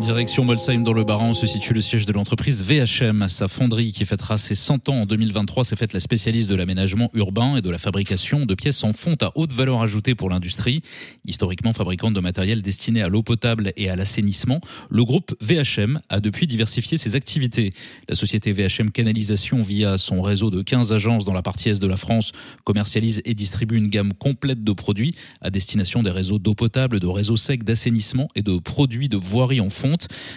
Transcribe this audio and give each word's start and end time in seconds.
Direction 0.00 0.44
Molsheim 0.44 0.84
dans 0.84 0.92
le 0.92 1.02
Baran 1.02 1.34
se 1.34 1.48
situe 1.48 1.74
le 1.74 1.80
siège 1.80 2.06
de 2.06 2.12
l'entreprise 2.12 2.62
VHM. 2.62 3.26
Sa 3.28 3.48
fonderie 3.48 3.90
qui 3.90 4.04
fêtera 4.04 4.38
ses 4.38 4.54
100 4.54 4.88
ans 4.88 5.00
en 5.00 5.06
2023 5.06 5.64
s'est 5.64 5.74
faite 5.74 5.92
la 5.92 5.98
spécialiste 5.98 6.48
de 6.48 6.54
l'aménagement 6.54 7.10
urbain 7.14 7.56
et 7.56 7.62
de 7.62 7.68
la 7.68 7.78
fabrication 7.78 8.46
de 8.46 8.54
pièces 8.54 8.84
en 8.84 8.92
fonte 8.92 9.24
à 9.24 9.32
haute 9.34 9.52
valeur 9.52 9.82
ajoutée 9.82 10.14
pour 10.14 10.30
l'industrie. 10.30 10.82
Historiquement 11.24 11.72
fabricante 11.72 12.14
de 12.14 12.20
matériel 12.20 12.62
destiné 12.62 13.02
à 13.02 13.08
l'eau 13.08 13.24
potable 13.24 13.72
et 13.76 13.90
à 13.90 13.96
l'assainissement, 13.96 14.60
le 14.88 15.04
groupe 15.04 15.34
VHM 15.40 16.00
a 16.08 16.20
depuis 16.20 16.46
diversifié 16.46 16.96
ses 16.96 17.16
activités. 17.16 17.72
La 18.08 18.14
société 18.14 18.52
VHM 18.52 18.92
Canalisation 18.92 19.62
via 19.62 19.98
son 19.98 20.22
réseau 20.22 20.50
de 20.50 20.62
15 20.62 20.92
agences 20.92 21.24
dans 21.24 21.34
la 21.34 21.42
partie 21.42 21.70
est 21.70 21.82
de 21.82 21.88
la 21.88 21.96
France 21.96 22.30
commercialise 22.62 23.20
et 23.24 23.34
distribue 23.34 23.76
une 23.76 23.88
gamme 23.88 24.14
complète 24.14 24.62
de 24.62 24.72
produits 24.72 25.16
à 25.40 25.50
destination 25.50 26.04
des 26.04 26.12
réseaux 26.12 26.38
d'eau 26.38 26.54
potable, 26.54 27.00
de 27.00 27.08
réseaux 27.08 27.36
secs, 27.36 27.64
d'assainissement 27.64 28.28
et 28.36 28.42
de 28.42 28.58
produits 28.58 29.08
de 29.08 29.16
voirie 29.16 29.60
en 29.60 29.70
fonte 29.70 29.87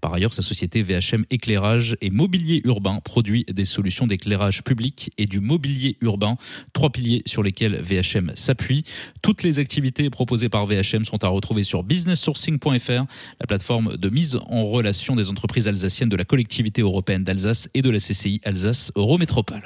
par 0.00 0.14
ailleurs, 0.14 0.34
sa 0.34 0.42
société 0.42 0.82
VHM 0.82 1.24
Éclairage 1.30 1.96
et 2.00 2.10
Mobilier 2.10 2.60
Urbain 2.64 3.00
produit 3.04 3.44
des 3.52 3.64
solutions 3.64 4.06
d'éclairage 4.06 4.62
public 4.62 5.12
et 5.18 5.26
du 5.26 5.40
mobilier 5.40 5.96
urbain, 6.00 6.36
trois 6.72 6.90
piliers 6.90 7.22
sur 7.26 7.42
lesquels 7.42 7.80
VHM 7.80 8.32
s'appuie. 8.34 8.84
Toutes 9.22 9.42
les 9.42 9.58
activités 9.58 10.10
proposées 10.10 10.48
par 10.48 10.66
VHM 10.66 11.04
sont 11.04 11.24
à 11.24 11.28
retrouver 11.28 11.64
sur 11.64 11.82
businesssourcing.fr, 11.82 13.04
la 13.40 13.46
plateforme 13.46 13.96
de 13.96 14.08
mise 14.08 14.38
en 14.48 14.64
relation 14.64 15.16
des 15.16 15.30
entreprises 15.30 15.68
alsaciennes 15.68 16.08
de 16.08 16.16
la 16.16 16.24
collectivité 16.24 16.82
européenne 16.82 17.24
d'Alsace 17.24 17.68
et 17.74 17.82
de 17.82 17.90
la 17.90 17.98
CCI 17.98 18.40
Alsace 18.44 18.92
Eurométropole. 18.96 19.62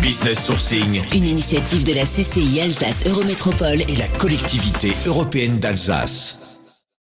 Business 0.00 0.44
Sourcing, 0.44 1.02
une 1.14 1.26
initiative 1.26 1.84
de 1.84 1.94
la 1.94 2.04
CCI 2.04 2.60
Alsace 2.60 3.06
Eurométropole 3.06 3.80
et 3.80 3.96
la 3.96 4.08
collectivité 4.18 4.92
européenne 5.06 5.58
d'Alsace. 5.58 6.43